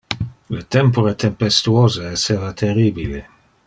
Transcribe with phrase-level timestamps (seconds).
[0.55, 3.27] Le tempore tempestuose esseva terribile.